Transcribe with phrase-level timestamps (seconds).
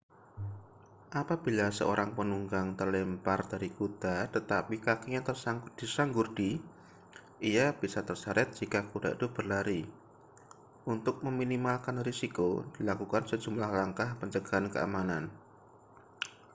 [1.21, 6.51] apabila seorang penunggang terlempar dari kuda tetapi kakinya tersangkut di sanggurdi
[7.51, 9.81] ia bisa terseret jika kuda itu berlari
[10.93, 12.49] untuk meminimalkan risiko
[12.81, 15.23] dilakukan sejumlah langkah pencegahan keamanan